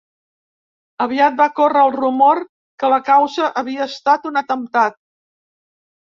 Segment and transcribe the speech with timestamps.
[1.03, 2.41] Aviat va córrer el rumor
[2.83, 4.97] que la causa havia estat un atemptat.